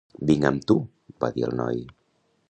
"Vinc 0.27 0.45
amb 0.49 0.63
tu", 0.71 0.75
va 1.25 1.29
dir 1.35 1.45
el 1.49 1.53
noi. 1.59 1.77